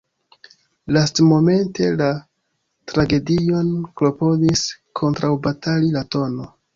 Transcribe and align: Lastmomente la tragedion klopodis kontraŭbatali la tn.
Lastmomente 0.95 1.89
la 1.99 2.07
tragedion 2.91 3.69
klopodis 4.01 4.63
kontraŭbatali 5.01 5.93
la 5.99 6.03
tn. 6.17 6.41